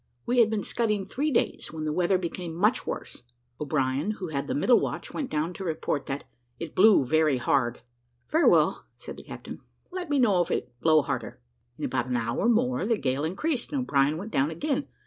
We 0.25 0.39
had 0.39 0.49
been 0.49 0.63
scudding 0.63 1.05
three 1.05 1.29
days 1.29 1.71
when 1.71 1.83
the 1.85 1.93
weather 1.93 2.17
became 2.17 2.55
much 2.55 2.87
worse. 2.87 3.21
O'Brien, 3.59 4.13
who 4.17 4.29
had 4.29 4.47
the 4.47 4.55
middle 4.55 4.79
watch, 4.79 5.13
went 5.13 5.29
down 5.29 5.53
to 5.53 5.63
report 5.63 6.07
that 6.07 6.23
"it 6.59 6.73
blew 6.73 7.05
very 7.05 7.37
hard." 7.37 7.81
"Very 8.27 8.49
well," 8.49 8.87
said 8.95 9.15
the 9.15 9.21
captain; 9.23 9.61
"let 9.91 10.09
me 10.09 10.17
know 10.17 10.41
if 10.41 10.49
it 10.49 10.73
blow 10.81 11.03
harder." 11.03 11.39
In 11.77 11.85
about 11.85 12.07
an 12.07 12.15
hour 12.17 12.49
more 12.49 12.83
the 12.87 12.97
gale 12.97 13.23
increased, 13.23 13.71
and 13.71 13.81
O'Brien 13.81 14.17
went 14.17 14.31
down 14.31 14.49
again. 14.49 14.87